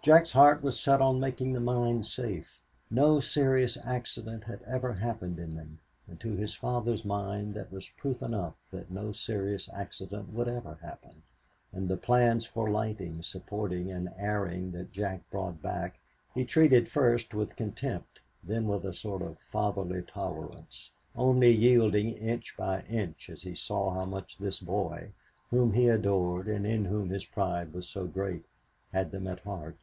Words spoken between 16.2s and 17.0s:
he treated